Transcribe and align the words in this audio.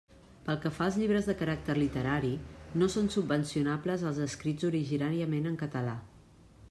Pel 0.45 0.55
que 0.61 0.69
fa 0.75 0.85
als 0.85 0.95
llibres 1.01 1.27
de 1.31 1.35
caràcter 1.41 1.75
literari, 1.79 2.31
no 2.83 2.89
són 2.95 3.11
subvencionables 3.17 4.07
els 4.13 4.23
escrits 4.29 4.69
originàriament 4.71 5.51
en 5.53 5.61
català. 5.67 5.95